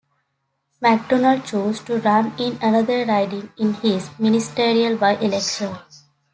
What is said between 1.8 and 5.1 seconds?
to run in another riding in his ministerial